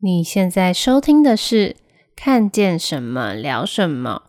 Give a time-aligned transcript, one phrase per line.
[0.00, 1.70] 你现在收听的是
[2.14, 4.22] 《看见什么聊什么》。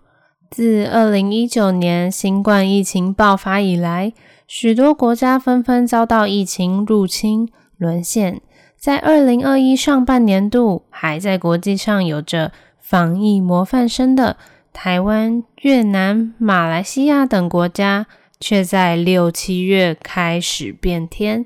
[0.50, 4.12] 自二零一九年新冠疫情爆发以来，
[4.48, 7.48] 许多国家纷纷遭到疫情入侵、
[7.78, 8.42] 沦陷。
[8.76, 14.38] 在二零二一上半年度，还在国际上有着防疫模范生的
[14.74, 18.08] 台湾、越南、马来西亚等国家，
[18.40, 21.46] 却在六七月开始变天。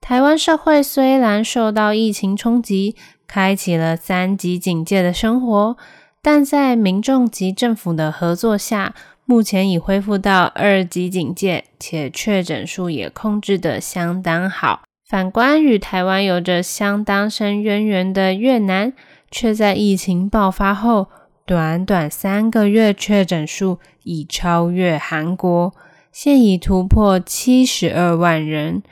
[0.00, 2.96] 台湾社会虽然受到疫情冲击，
[3.30, 5.76] 开启了三级警戒的生活，
[6.20, 8.92] 但在民众及政府的合作下，
[9.24, 14.82] 目前已恢复到二级警戒，且确诊数也控制得相当好。
[15.08, 18.92] 反观与台湾有着相当深渊源的越南，
[19.30, 21.06] 却在疫情爆发后，
[21.46, 25.72] 短短三个月确诊数已超越韩国，
[26.10, 28.82] 现已突破七十二万人。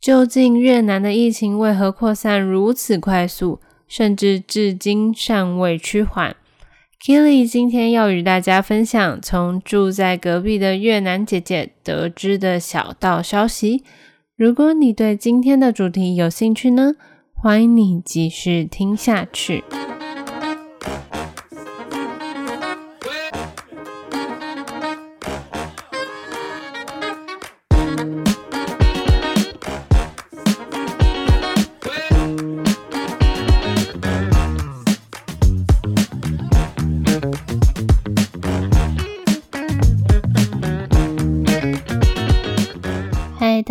[0.00, 3.60] 究竟越南的疫情为何扩散如此快速？
[3.92, 6.34] 甚至至今尚未趋缓。
[7.04, 13.84] Kelly 今天要与大家分享从住在隔壁的越南姐姐得知的小道消息。
[14.34, 16.94] 如果你对今天的主题有兴趣呢，
[17.34, 19.62] 欢迎你继续听下去。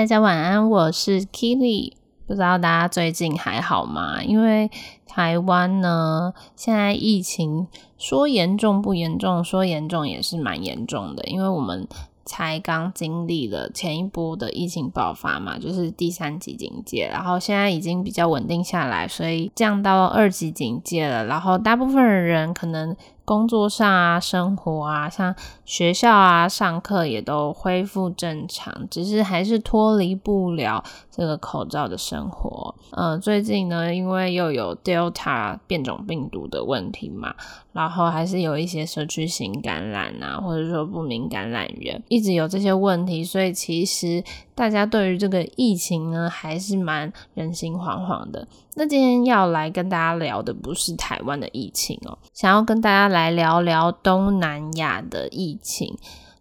[0.01, 1.93] 大家晚安，我是 Kili，。
[2.25, 4.23] 不知道大家最近还好吗？
[4.23, 4.71] 因为
[5.05, 7.67] 台湾呢，现在疫情
[7.99, 11.87] 说严重不严重，说严重也是蛮严重的，因为我们
[12.25, 21.23] 才刚经历了前一波的疫情爆发嘛，就是第三级警戒，然后现在已经比较稳定下来，所以降到二级警戒了。
[21.25, 22.97] 然后大部分的人可能。
[23.31, 32.75] 工作上啊，生活啊，像学校啊，上课也都恢复正常，只是还是脱离不了这个口罩的生活。
[32.89, 37.33] 嗯、最近呢，因为又有 Delta 变种病毒的问题嘛，
[37.71, 44.21] 然后还是有一些社区型感染啊，或者说不明感染源，一直有这些问题，所以其实
[44.53, 48.45] 大家对于这个疫情呢，还是蛮人心惶惶的。
[48.73, 55.97] 那今天要来跟大家聊的不是台湾的疫情哦，想要跟大家来来聊聊东南亚的疫情。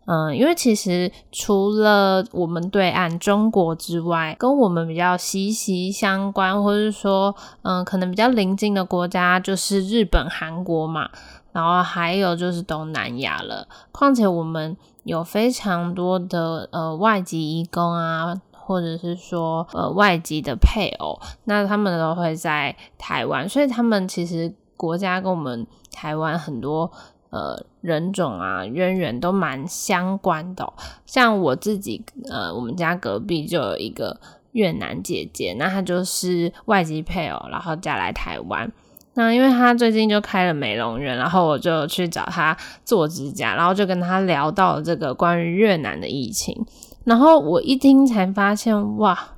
[0.07, 11.11] 嗯，因为其实除了我们对岸中国之外，跟我们比较息息相关，或者说嗯，可能比较邻近的国家就是日本、韩国嘛，
[11.53, 13.69] 然后还有就是东南亚了。
[13.93, 18.41] 况且我们有非常多的呃外籍移工啊。
[18.63, 26.91] 或者是说，呃，外籍的配偶，那他们都会在台湾，所以他们其实国家跟我们台湾很多
[27.29, 30.73] 呃人种啊渊源都蛮相关的。
[31.05, 34.19] 像我自己，呃，我们家隔壁就有一个
[34.53, 38.73] 越南姐姐，那她就是外籍配偶，然后嫁来台湾。
[39.13, 46.65] 那因为她最近就开了美容院，然后我就去找她做指甲，然后就跟她聊到了这个关于越南的疫情。
[47.05, 49.37] 然后我一听才发现，哇，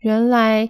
[0.00, 0.68] 原来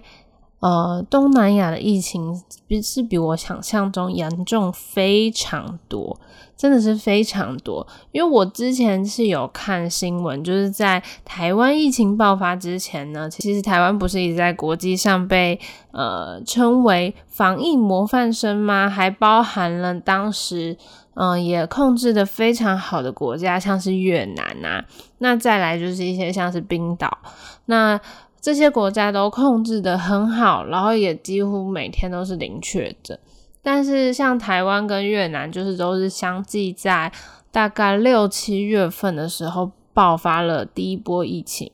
[0.59, 2.41] 呃东南亚的疫情
[2.83, 6.19] 是比我想象中严重非常多，
[6.55, 7.85] 真的是非常多。
[8.11, 15.59] 因为我之前是有看新闻，就是在台湾疫情爆发之前呢，其实台湾不是一直在国际上被
[15.91, 18.89] 呃称为防疫模范生吗？
[18.89, 20.77] 还包含了当时。
[21.19, 24.85] 嗯，也控制得非常好的国家，像是越南啊，
[25.17, 27.17] 那再来就是一些像是冰岛，
[27.65, 27.99] 那
[28.39, 33.17] 这些国家都控制得很好，然后也几乎每天都是零确诊。
[33.61, 37.11] 但是像台湾跟越南，就是都是相继在
[37.51, 41.69] 大概六七月份的时候爆发了第一波疫情。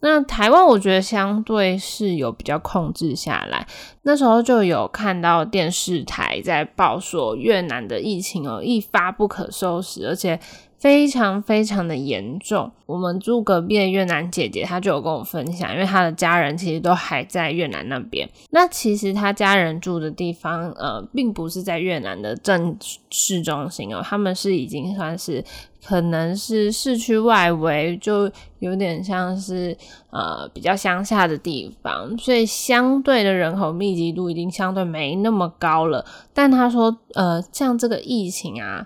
[0.00, 3.66] 那台湾我觉得相对是有比较控制下来，
[4.02, 10.38] 那时候就有看到电视台在报说越南的疫情哦，一发不可收拾，而且
[10.78, 12.70] 非常非常的严重。
[12.86, 18.28] 我们住隔壁的越南姐姐，她就有跟我分享，因为她的家人其实都还在越南那边。
[18.50, 22.76] 那其实她家人住的地方，呃，并不是在越南的正
[23.10, 25.44] 市中心哦，他们是已经算是。
[25.80, 29.74] 可能是市区外围，就有点像是
[30.10, 36.04] 呃比较乡下的地方，所以相对的人口密集度已经相对没那么高了。
[36.34, 38.84] 但她说，呃，像这个疫情啊，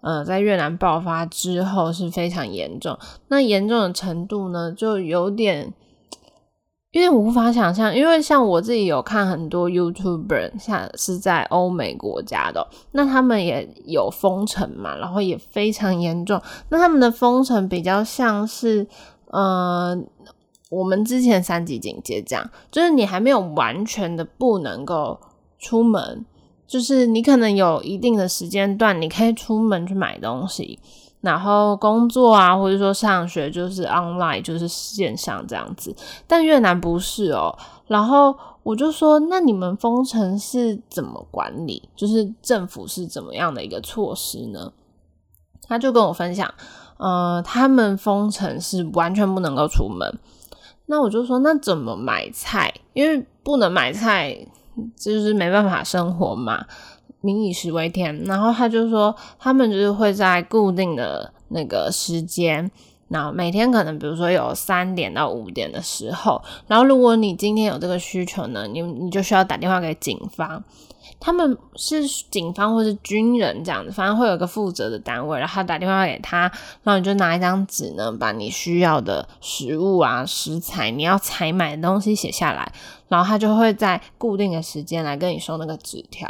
[0.00, 2.98] 呃，在越南爆发之后是非常严重。
[3.28, 5.72] 那严重的程度呢，就有点
[6.92, 16.42] 因为我无法想象，因为像我自己有看很多 YouTuber，像是在欧美国家的，那他们也有封城嘛，然后也非常严重。
[16.68, 18.88] 那他们的封城比较像是，
[19.26, 19.96] 呃，
[20.68, 25.20] 我们之前三级警戒这样，就是你还没有完全的不能够
[25.60, 26.26] 出门，
[26.70, 30.78] 就是你可能有一定的时间段，你可以出门去买东西。
[31.20, 35.92] 然后工作啊，或者说上学，就是 online，就是线上这样子。
[36.28, 37.58] 但越南不是哦。
[37.88, 38.32] 然后
[38.62, 41.88] 我就说，那你们封城是怎么管理？
[41.96, 44.72] 就是政府是怎么样的一个措施呢？
[45.66, 46.54] 他就跟我分享，
[46.98, 50.18] 呃，他们封城是完全不能够出门。
[50.86, 52.72] 那我就说，那怎么买菜？
[52.94, 54.46] 因为不能买菜，
[54.96, 56.66] 就是没办法生活嘛。
[57.22, 62.70] 民以食为天，然后他就说，他们就是会在固定的那个时间，
[63.10, 70.62] 然后每天可能比如说有三点到五点的时候，然后如果你今天有这个需求呢，你你就需要打电话给警方，
[71.18, 76.42] 他们是警方或是军人这样子，反正会有一个负责的单位，然后打电话给他，
[76.84, 82.72] 然后你就拿一张纸呢，把你需要的食物啊、食材，你要采买的东西写下来，
[83.08, 86.28] 然后他就会在固定的时间来跟你收那个纸条。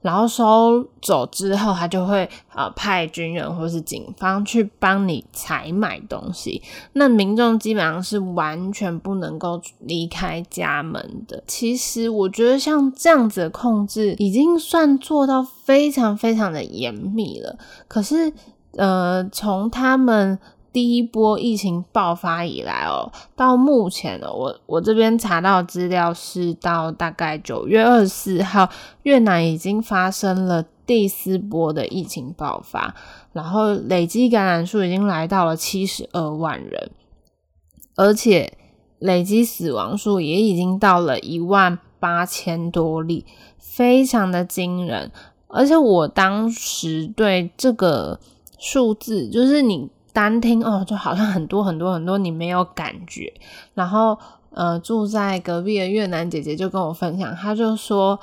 [0.00, 6.62] 然后收走之后，他就会呃派军人或是警方去帮你采买东西。
[6.92, 11.42] 那民众基本上是完全不能够离开家门的。
[11.46, 17.58] 其实我觉得像这样子的控制已经算做到非常非常的严密了。
[17.88, 18.32] 可是
[18.76, 20.38] 呃，从他们。
[20.70, 28.68] 第一波疫情爆发以来哦，到目前哦，我我这边查到资料是到大概九月二十四号，
[29.02, 32.94] 越南已经发生了第四波的疫情爆发，
[33.32, 36.90] 然后累计感染数已经来到了七十二万人，
[37.96, 38.58] 而且
[38.98, 43.24] 累计死亡数也已经到了一万八千多例，
[43.56, 45.10] 非常的惊人。
[45.46, 48.20] 而且我当时对这个
[48.58, 49.88] 数字，就是你。
[50.12, 53.32] 单听哦，就好像很多很多很多，你没有感觉。
[53.74, 54.18] 然后，
[54.50, 58.18] 呃，住在隔壁的越南姐姐就跟我分享，她就说，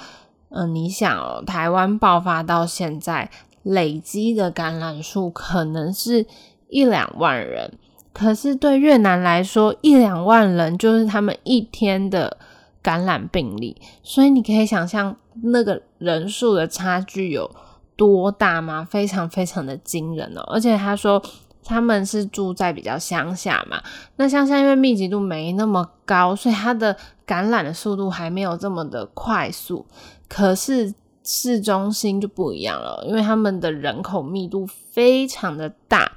[0.50, 3.30] 嗯、你想哦，台湾爆发到现在
[3.64, 6.26] 累积的感染数可能是
[6.70, 7.72] 一两万人，
[8.12, 12.38] 可是对越南来说，一两万人就是他们一天的
[12.82, 17.50] 感染病例，所以你可以想象那个人数的差距有
[17.96, 18.86] 多大吗？
[18.90, 21.22] 非常非常的惊人哦，而且她说。
[21.66, 23.82] 他们是住在比较乡下嘛，
[24.18, 26.96] 那乡下因为密集度没那么高，所以它的
[27.26, 29.86] 感染的速度还没有这么的快速。
[30.30, 36.12] 可是市中心就不一样了，因为他们的人口密度非常的大。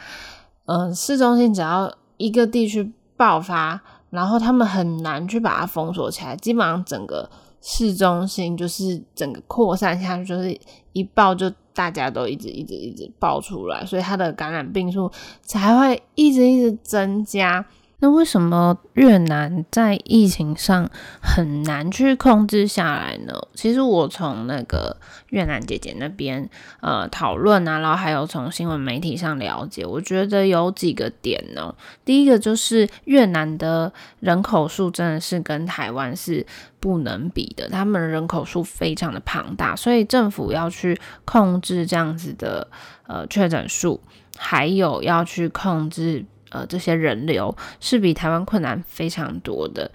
[0.67, 3.81] 嗯、市中心只要一个地区爆发，
[4.11, 7.31] 然后他们很难去把它封锁起来，基本上整个
[7.71, 10.59] 市中心就是整个扩散下去，就是
[10.95, 11.53] 一爆就。
[11.75, 15.09] 大家都一直一直一直爆出来，所以它的感染病数
[15.43, 17.65] 才会一直一直增加。
[18.01, 20.89] 那为什么越南在疫情上
[21.21, 23.35] 很难去控制下来呢？
[23.55, 24.97] 其实我从那个
[25.31, 26.49] 越南姐姐那边
[26.81, 31.75] 呃讨论啊，然后还有从新闻媒体上了解，我觉得有几个点呢。
[32.05, 36.47] 第一个就是越南的人口数真的是跟台湾是
[36.79, 42.69] 不能比的，他们人口数非常的庞大，所以政府要去控制这样子的
[43.09, 44.01] 呃确诊数，
[44.37, 46.25] 还有要去控制。
[46.51, 49.91] 呃，这些人流是比台湾困难非常多的。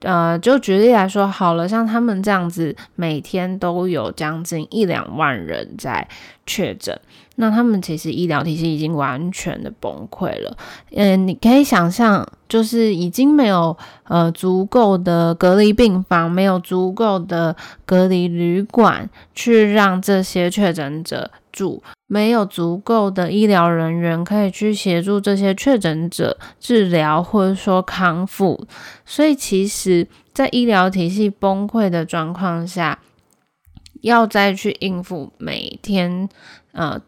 [0.00, 6.06] 呃，就举例来说好了，像他们这样子，每天都有将近一两万人在
[6.44, 7.00] 确诊，
[7.36, 10.54] 那他们其实医疗体系已经完全的崩溃了。
[10.92, 21.82] 嗯、你可以想象，就是已经没有呃足够的隔离病房，没有足够的隔离旅馆，去让这些确诊者住。
[22.06, 28.66] 没有足够的医疗人员可以去协助这些确诊者治疗或者说康复，
[29.04, 33.00] 所以其实，在医疗体系崩溃的状况下，
[34.02, 36.28] 要再去应付每天
[36.72, 37.00] 呃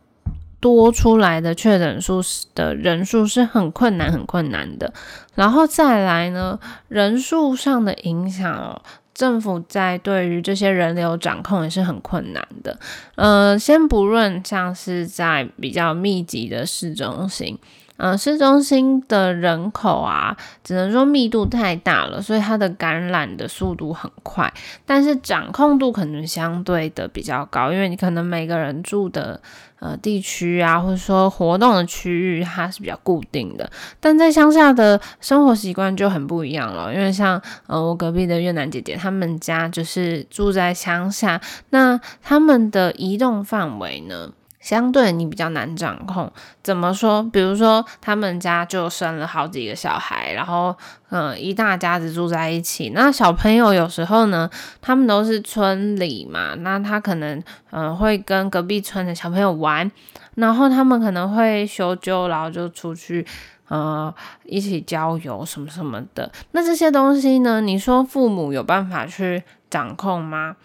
[0.59, 2.21] 多出来的确诊数
[2.57, 4.93] 的人数是很困难、很困难的。
[5.37, 8.83] 然后再来呢，人数上的影响哦。
[9.19, 12.79] 政府在对于这些人流掌控也是很困难的。
[13.17, 17.59] 嗯，先不论像是在比较密集的市中心，
[17.99, 24.51] 呃，市中心的人口啊，只能说密度太大了，所以它的感染的速度很快，
[24.87, 29.41] 但是掌控度可能相对的比较高，因为你可能每个人住的
[29.81, 33.69] 呃地区啊，或者说活动的区域，它是比较固定的。
[33.99, 41.41] 但在乡下的生活习惯就很不一样了，因为像呃我隔壁的越南姐姐，他们家就是住在乡下，
[41.71, 44.31] 那他们的移动范围呢，
[44.69, 46.31] 相对你比较难掌控，
[46.63, 47.23] 怎么说？
[47.23, 50.77] 比如说他们家就生了好几个小孩，然后
[51.09, 52.91] 嗯、一大家子住在一起。
[52.95, 54.51] 那小朋友有时候呢，
[54.83, 59.91] 他们都是村里嘛，那他可能嗯、会跟隔壁村的小朋友玩，
[60.35, 63.27] 然后他们可能会修旧，然后就出去
[63.69, 66.31] 呃一起郊游什么什么的。
[66.53, 70.57] 那这些东西呢，你说父母有办法去掌控吗？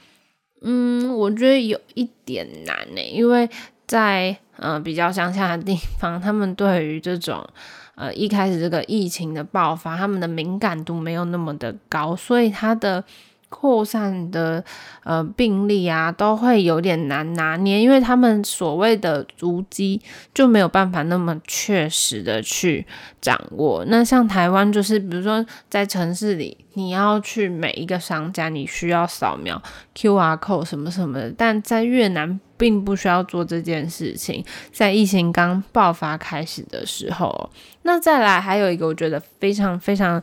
[0.62, 3.50] 嗯，我觉得有一点难呢，因为。
[3.94, 7.48] 在呃比较乡下的地方， 他们对于这种
[7.94, 13.04] 呃一开始这个疫情的爆发，他们的敏感度没有那么的高，所以它的
[13.50, 14.66] 扩散的
[15.04, 20.02] 呃病例啊都会有点难拿捏，因为他们所谓的足迹
[20.34, 22.84] 就没有办法那么确实的去
[23.22, 23.86] 掌握。
[23.88, 29.62] 那像台湾就是，比如说在城市里，你要去每一个商家，你需要扫描
[29.96, 32.40] QR code 什么什么的，但在越南。
[32.64, 34.42] 并不需要做这件事情，
[34.72, 37.50] 在疫情刚爆发开始的时候，
[37.84, 40.22] 那再来还有一个我觉得非常非常。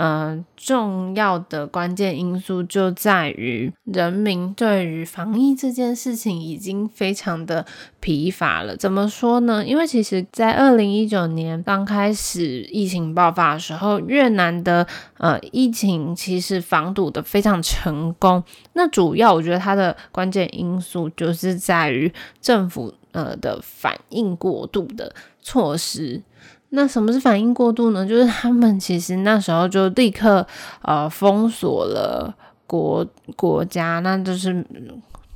[0.00, 7.66] 嗯、呃，重要的关键因素就在于人民对于防疫这件事情已经非常的
[7.98, 8.76] 疲乏了。
[8.76, 9.66] 怎么说呢？
[9.66, 14.86] 因为其实，在二零一九年刚开始疫情爆发的时候，越南的
[15.16, 18.40] 呃疫情其实防堵的非常成功。
[18.74, 26.22] 那主要我觉得它的关键因素就是在于政府呃的反应过度的措施。
[26.70, 28.06] 那什么是反应过度呢？
[28.06, 30.46] 就是他们其实那时候就立刻
[30.82, 32.34] 呃封锁了
[32.66, 33.06] 国
[33.36, 34.64] 国家，那就是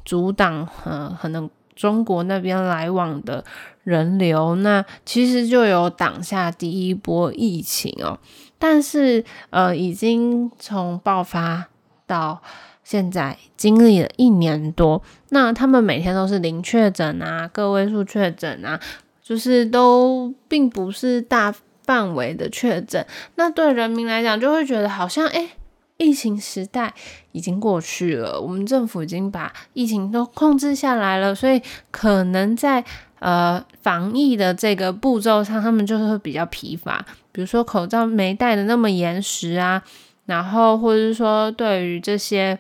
[0.05, 3.43] 阻挡呃可能中国那边来往的
[3.83, 8.19] 人流，那其实就有挡下第一波疫情哦。
[8.59, 11.69] 但是呃已经从爆发
[12.07, 12.43] 到
[12.85, 18.79] 现在经历了一年多，那他们每天都是零确诊啊，个位数确诊啊。
[19.23, 25.51] 就是都并不是大范围的确诊，那对人民来讲就会觉得好像诶、
[25.97, 26.93] 疫情时代
[27.33, 32.85] 已经过去了，我们政府已经把疫情都控制下来了，所以可能在
[33.21, 39.83] 呃防疫的这个步骤上，他们就是会比较疲乏，比如说口罩没戴的那么严实啊，
[40.27, 42.59] 然后或者是说对于这些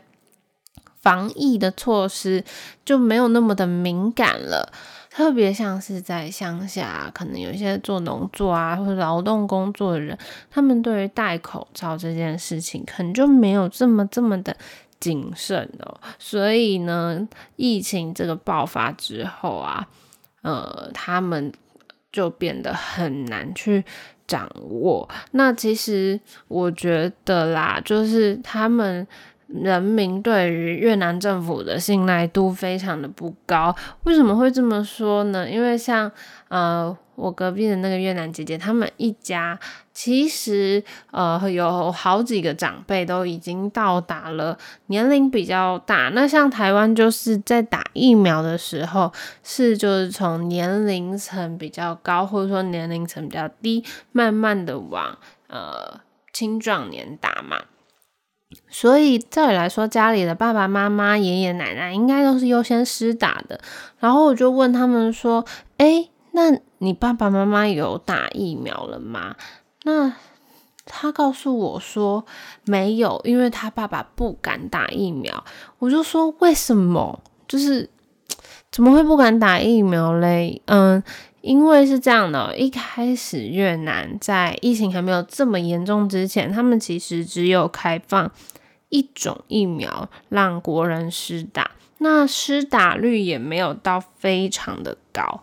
[1.00, 2.44] 防疫的措施
[2.84, 4.72] 就没有那么的敏感了。
[5.14, 10.16] 特别像是在乡下，可能有一些做农作啊或者劳动工作的人，
[10.50, 14.56] 他们对于戴口罩这件事情，可能就没有这么这么的
[14.98, 16.00] 谨慎哦。
[16.18, 19.86] 所以呢，疫情这个爆发之后啊，
[20.40, 21.52] 呃，他们
[22.10, 23.84] 就变得很难去
[24.26, 25.06] 掌握。
[25.32, 29.06] 那其实我觉得啦，就是他们。
[29.52, 35.48] 人民对于越南政府的信赖度非常的不高，为什么会这么说呢？
[35.48, 36.10] 因为像
[36.48, 39.58] 呃我隔壁的那个越南姐姐，他们一家
[39.92, 44.56] 其实呃有好几个长辈都已经到达了
[44.86, 46.10] 年龄比较大。
[46.14, 55.18] 那像台湾就是在打疫苗的时候，是就是从年龄层比较高，或者说年龄层比较低，慢慢的往
[55.48, 56.00] 呃
[56.32, 57.58] 青壮年打嘛。
[58.68, 63.60] 所以照理来说，家里的爸爸妈妈、爷爷奶奶应该都是优先施打的。
[63.98, 65.44] 然后我就问他们说
[65.78, 69.36] ：“诶，那你爸爸妈妈有打疫苗了吗？”
[69.84, 70.12] 那
[70.84, 72.24] 他告诉我说
[72.64, 75.44] 没有，因为他爸爸不敢打疫苗。
[75.78, 77.20] 我就说为什么？
[77.46, 77.88] 就是
[78.72, 80.62] 怎么会不敢打疫苗嘞？
[80.66, 81.02] 嗯。
[81.42, 88.30] 因为是这样的，一开始越南在疫情还没有这么严重之前，他们其实只有开放
[88.88, 95.42] 一种疫苗让国人施打，那施打率也没有到非常的高。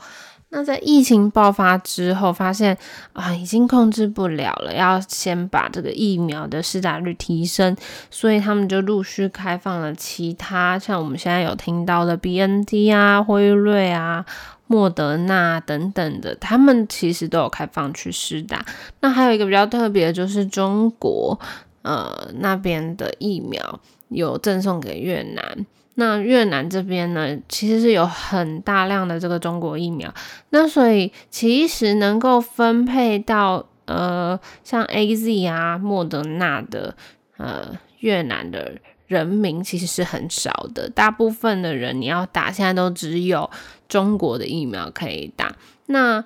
[0.49, 2.77] 那在疫情爆发之后，发现
[3.13, 7.75] 啊已经控制不了了，要先把这个疫苗的施打率提升，
[8.09, 14.25] 所以他们就陆续开放了其他，像我们现在有听到的 BNT 啊、辉瑞啊。
[14.71, 18.63] 莫德纳等等的，他们其实都有开放去施打。
[18.99, 21.39] 那还有一个比较特别的，就是中国
[21.81, 23.79] 呃那边的疫苗，
[24.09, 25.65] 有赠送给越南。
[25.99, 30.11] 那越南这边呢，其实是有很大量的这个中国疫苗，
[30.51, 36.95] 那所以其实能够分配到呃像 AZ 啊、莫德纳的
[37.35, 38.71] 呃越南的
[39.07, 43.49] 人民其实是很少的，大部分的人你要打，现在都只有
[43.89, 45.53] 中国的疫苗可以打。
[45.87, 46.23] 那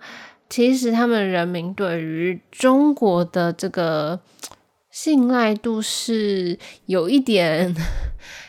[0.49, 4.19] 其实他们人民对于中国的这个
[4.91, 7.75] 信赖度是有一点。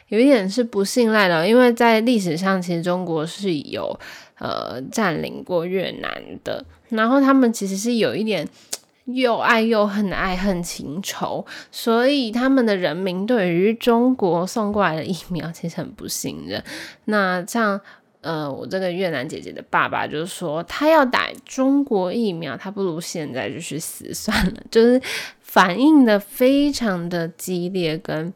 [0.08, 3.98] 有一点是不信赖的，因为在历史上，其实中国是有
[4.38, 8.46] 呃占领过越南的，然后他们其实是有一点
[9.06, 16.62] 又爱又恨的爱恨情仇，所以他们的人民对于中国送过来的疫苗其实很不信任。
[17.06, 17.80] 那像
[18.20, 25.00] 呃我这个越南姐姐的爸爸就是说，他要打中国疫苗，他不如现在就去死算了，就是
[25.40, 28.32] 反应的非常的激烈跟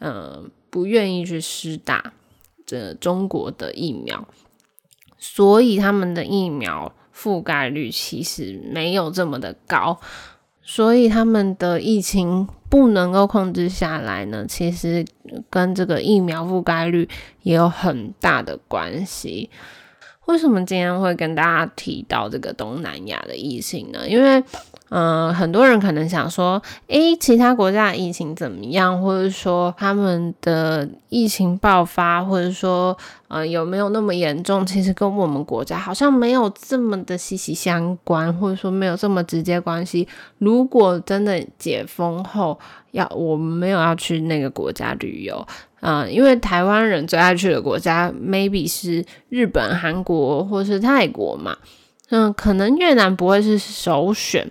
[0.00, 0.50] 嗯。
[0.76, 2.12] 不愿意去施打
[2.66, 4.28] 这中国的疫苗，
[5.16, 9.98] 所以他们的疫苗覆盖率其实没有这么的高，
[10.60, 15.02] 所以他们的疫情不能够控制下来呢，其实
[15.48, 17.08] 跟这个疫苗覆盖率
[17.40, 19.48] 也有很大的关系。
[20.26, 24.06] 为什么今天会跟大家提到这个东南亚的疫情呢？
[24.06, 24.44] 因为
[24.88, 29.02] 嗯、很多人可能想说，诶，其他国家的疫情怎么样？
[29.02, 34.64] 或者说他们的疫情爆发，或者说呃有没有那么严重？
[34.64, 40.06] 其实跟我们国家好像没有这么的息息相关，或者说没有这么直接关系。
[40.38, 42.56] 如果真的解封后
[42.92, 45.44] 要我们没有要去那个国家旅游，
[45.80, 51.56] 嗯、因为台湾人最爱去的国家 maybe 是日本、韩国或是泰国嘛，
[52.10, 54.48] 嗯，可能越南不会是首选。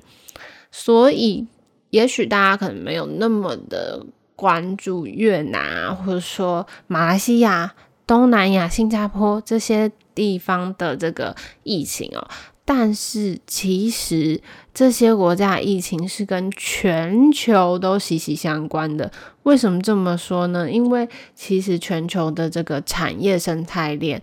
[0.78, 1.48] 所以，
[1.90, 4.06] 也许大家可能没有那么的
[4.36, 7.74] 关注越南啊，或者说马来西亚、
[8.06, 12.28] 东南亚、新加坡这些地方的这个疫情哦。
[12.66, 14.42] 但是，其实
[14.74, 19.10] 这些国家疫情是跟全球都息息相关的。
[19.44, 20.70] 为什么这么说呢？
[20.70, 24.22] 因为其实全球的这个产业生态链。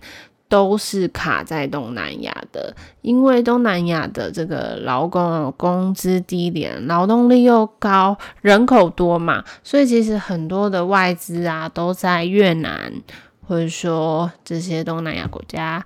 [0.53, 12.93] 都是卡在东南亚的，因为东南亚的这个劳工工资低廉，劳动力又高，人口多嘛，所以其实很多的外资啊都在越南，
[13.47, 15.83] 或者说这些东南亚国家，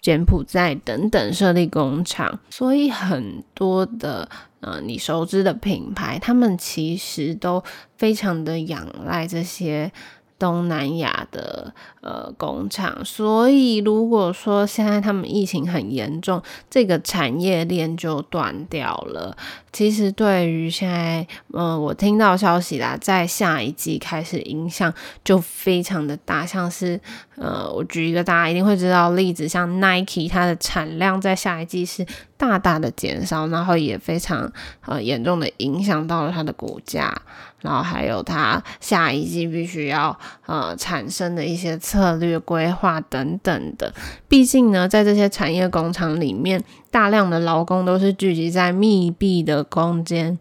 [0.00, 4.26] 柬埔寨等等设立工厂，所以很多的
[4.60, 7.62] 呃你熟知的品牌，他们其实都
[7.98, 9.92] 非常的仰赖这些。
[10.38, 19.36] 东南亚的呃工厂，所以如果说现在他们疫情很严重，这个产业链就断掉了。
[19.72, 26.98] 其实对于现在，呃，我听到消息啦，在下一季开始影响就非常的大，像是
[27.36, 32.04] 呃，我举一个大家一定会知道例子，像 Nike 它的产量在下一季是
[32.36, 34.50] 大大的减少，然后也非常
[34.86, 37.14] 呃严重的影响到了它的股价，
[37.60, 43.92] 然后还有他下一季必须要呃产生的一些策略规划等等的。
[44.28, 46.62] 毕竟呢，在这些产业工厂里面。
[46.90, 50.38] 大量的劳工都是聚集在密闭的空间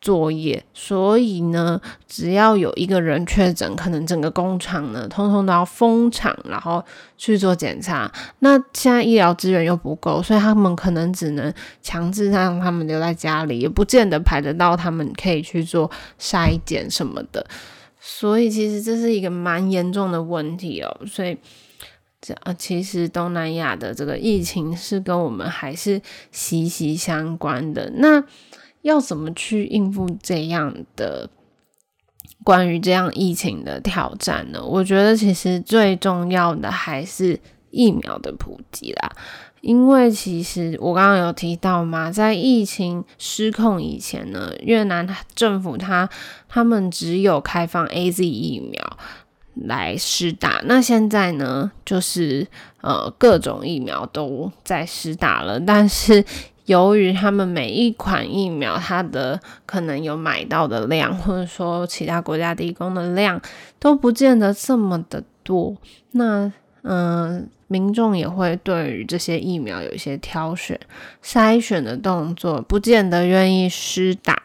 [0.00, 6.84] 作业，所以呢，只要有一个人确诊，可能整个工厂呢，通通都要封厂，然后
[7.16, 8.10] 去做检查。
[8.40, 17.44] 那现在医疗资源又不够，所以他们可能只能强制让他们留在家里，也不见得排得到他们可以去做筛检什么的。
[17.98, 21.36] 所以其实这是一个蛮严重的问题哦，所以
[22.20, 22.34] 这。
[22.42, 27.90] 啊，其实东南亚的这个疫情是跟我们还是息息相关的。
[27.96, 28.22] 那
[28.86, 31.28] 要怎么去应付这样的
[32.44, 34.64] 关于这样疫情的挑战呢？
[34.64, 39.10] 我觉得其实最重要的还是疫苗的普及啦。
[39.60, 46.08] 因为其实我刚刚有提到嘛，在疫情失控以前呢，越南政府他
[46.48, 48.96] 他们只有开放 AZ 疫苗。
[49.64, 52.46] 来施打，那现在呢，就是
[52.82, 56.22] 呃各种疫苗都在施打了，但是
[56.66, 63.40] 由于他们每一款疫苗它的可能有买到的量，或者说其他国家提供的量
[63.78, 65.76] 都不见得这么的多，
[66.12, 66.52] 那
[66.82, 70.78] 嗯、民众也会对于这些疫苗有一些挑选、
[71.24, 74.40] 筛选的动作，不见得愿意施打。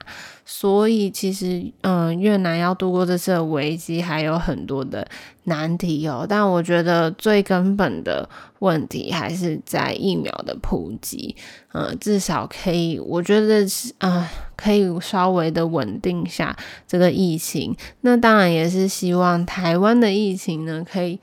[0.54, 5.08] 所以其实，嗯，越南要度过这次的危机还有很多的
[5.46, 6.26] 难题哦。
[6.28, 8.28] 但我觉得最根本的
[8.60, 11.34] 问题还是在疫苗的普及，
[11.72, 16.54] 嗯，至少可以，我觉得是啊，可以稍微的稳定下
[16.86, 17.74] 这个疫情。
[18.02, 21.18] 那当然也是希望台湾的疫情呢，可以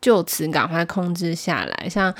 [0.00, 1.86] 就此赶快控制下来。
[1.86, 2.12] 像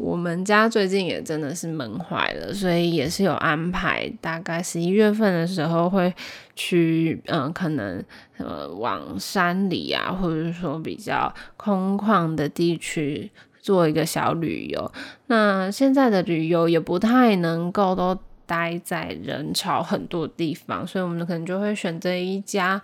[0.00, 6.14] 我们家最近也真的是闷坏了，所以也是有安排，大概十一月份的时候会
[6.54, 8.02] 去，嗯，可能
[8.36, 13.28] 呃往山里啊，或者说比较空旷的地区
[13.60, 14.92] 做一个小旅游。
[15.26, 22.80] 那现在的旅游也不太能够都待在人潮很多地方，所以我们可能就会选择一家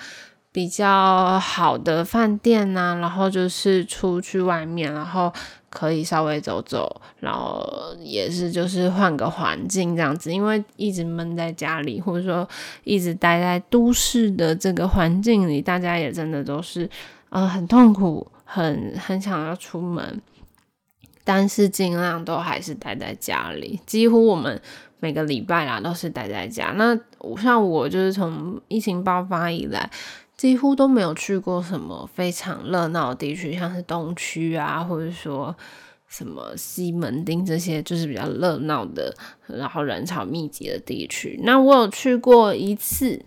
[0.51, 5.33] 比较好的饭店啊，然后就是出去外面，然后。
[5.75, 7.67] 可以稍微走走，然后
[7.99, 12.49] 也是就是换个环境这样子，因为一直闷在家里，或者说
[12.85, 16.89] 一直待在都市的这个环境里，大家也真的都是
[17.31, 20.23] 呃很痛苦，很很想要出门，
[21.25, 23.81] 但是尽量都还是待在家里。
[23.85, 24.63] 几乎我们
[25.01, 26.73] 每个礼拜啦都是待在家。
[26.77, 26.97] 那
[27.43, 29.91] 像我就是从疫情爆发以来。
[30.37, 35.55] 几乎都没有去过什么非常热闹的地区，像是东区啊，或者说
[36.07, 39.15] 什么西门町这些，就是比较热闹的，
[39.47, 41.41] 然后人潮密集的地区。
[41.45, 43.25] 那我有去过一次，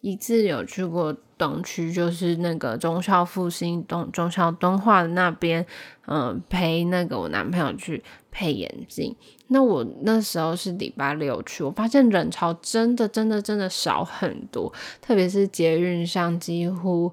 [0.00, 5.64] 一次有去过东区，就是那个忠孝复兴东忠孝敦化的那边，
[6.06, 9.14] 嗯，陪那个我男朋友去配眼镜。
[9.48, 17.12] 那我那时候是礼拜六去，我发现人潮真的真的真的少很多，特别是捷运上，几乎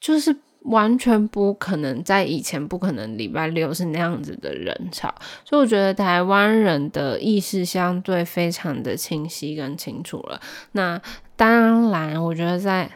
[0.00, 10.40] 就是完全不可能，在以前不可能礼拜六是那样子的人潮，所以我觉得台湾人的意识相对非常的清晰跟清楚了。
[10.72, 11.00] 那
[11.36, 12.90] 当然，我觉得在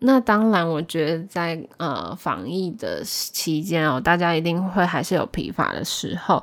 [0.00, 6.42] 那当然，我觉得在呃防疫的期间哦，大家一定会还是有疲乏的时候。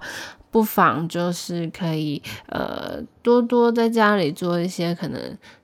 [0.53, 5.19] 不妨就是可以呃多多在家里做一些可能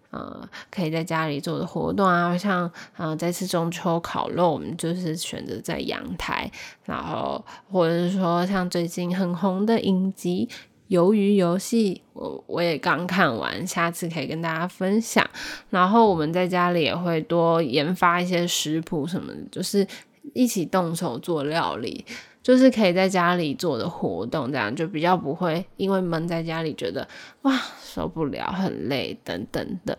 [0.10, 6.52] 呃可以在家里做的活动啊，像呃这次中秋烤肉，我们就是选择在阳台，
[6.86, 10.50] 然后或者是说像最近很红的影集
[10.98, 15.24] 《鱿鱼游戏》，我我也刚看完，下次可以跟大家分享。
[15.70, 19.86] 然后我们在家里也会多研发一些食谱什么的，就是
[20.34, 22.04] 一起动手做料理。
[22.50, 27.08] 就是可以在家里做的活动，这样就比较不会因为闷在家里觉得
[27.44, 29.96] 哇受不了、很累等等的。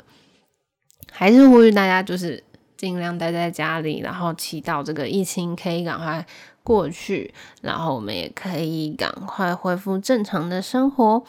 [1.12, 2.42] 还是呼吁大家就是
[2.76, 6.26] 尽量待在家里，然后祈祷这个疫情可以赶快
[6.64, 7.32] 过去，
[7.62, 11.22] 然后我们也可以赶快恢复正常的生活。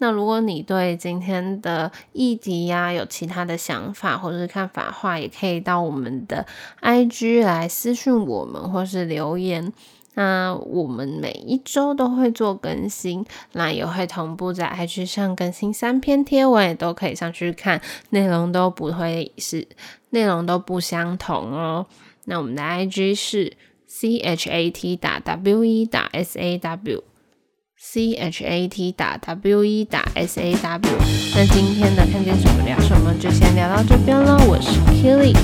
[0.00, 6.46] 那如果你对今天的议题呀、有其他的想法或者是看法的话，也可以到我们的
[6.82, 9.72] IG 来私讯我们或是留言。
[10.18, 19.68] 那我们每一周都会做更新，那也会同步在 IG 上更新三篇贴文，也都可以上去看，内容都不会是
[20.10, 21.86] 内容都不相同哦。
[22.24, 23.52] 那我们的 IG 是
[23.86, 29.16] C H A T 打 W E 打 S A W，C H A T 打
[29.18, 30.98] W E 打 S A W。
[31.36, 35.36] 那今天的看见什么聊什么就先聊到这边喽，我是 Kelly，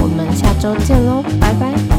[0.00, 1.89] 我们下周见喽，拜拜。